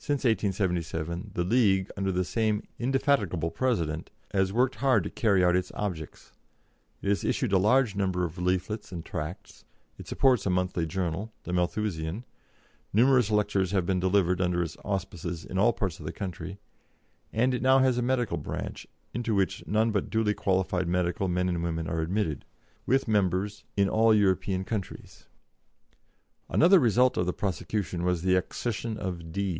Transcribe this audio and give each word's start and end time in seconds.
Since 0.00 0.24
1877 0.24 1.32
the 1.34 1.44
League, 1.44 1.90
under 1.94 2.10
the 2.10 2.24
same 2.24 2.66
indefatigable 2.78 3.50
president, 3.50 4.10
has 4.32 4.54
worked 4.54 4.76
hard 4.76 5.04
to 5.04 5.10
carry 5.10 5.44
out 5.44 5.56
its 5.56 5.70
objects; 5.74 6.32
it 7.02 7.08
has 7.10 7.24
issued 7.24 7.52
a 7.52 7.58
large 7.58 7.94
number 7.94 8.24
of 8.24 8.38
leaflets 8.38 8.90
and 8.90 9.04
tracts; 9.04 9.66
it 9.98 10.06
supports 10.06 10.46
a 10.46 10.50
monthly 10.50 10.86
journal, 10.86 11.34
the 11.42 11.52
Malthusian; 11.52 12.24
numerous 12.90 13.30
lectures 13.30 13.72
have 13.72 13.84
been 13.84 14.00
delivered 14.00 14.40
under 14.40 14.62
its 14.62 14.78
auspices 14.82 15.44
in 15.44 15.58
all 15.58 15.74
parts 15.74 16.00
of 16.00 16.06
the 16.06 16.12
country; 16.12 16.58
and 17.30 17.52
it 17.52 17.58
has 17.62 17.98
now 18.00 18.00
a 18.00 18.02
medical 18.02 18.38
branch, 18.38 18.86
into 19.12 19.34
which 19.34 19.66
none 19.66 19.90
but 19.90 20.08
duly 20.08 20.32
qualified 20.32 20.88
medical 20.88 21.28
men 21.28 21.50
and 21.50 21.62
women 21.62 21.86
are 21.86 22.00
admitted, 22.00 22.46
with 22.86 23.08
members 23.08 23.64
in 23.76 23.90
all 23.90 24.14
European 24.14 24.64
countries. 24.64 25.26
Another 26.48 26.78
result 26.78 27.18
of 27.18 27.26
the 27.26 27.32
prosecution 27.34 28.04
was 28.04 28.22
the 28.22 28.36
accession 28.36 28.96
of 28.96 29.32
"D." 29.32 29.56